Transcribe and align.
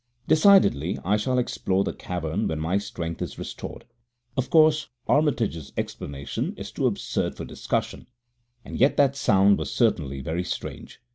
Decidedly 0.27 0.97
I 1.05 1.15
shall 1.15 1.37
explore 1.37 1.83
that 1.83 1.99
cavern 1.99 2.47
when 2.47 2.59
my 2.59 2.79
strength 2.79 3.21
is 3.21 3.37
restored. 3.37 3.85
Of 4.35 4.49
course, 4.49 4.89
Armitage's 5.07 5.71
explanation 5.77 6.55
is 6.57 6.71
too 6.71 6.87
absurd 6.87 7.35
for 7.37 7.45
discussion, 7.45 8.07
and 8.65 8.79
yet 8.79 8.97
that 8.97 9.15
sound 9.15 9.59
was 9.59 9.71
certainly 9.71 10.19
very 10.19 10.43
strange. 10.43 10.99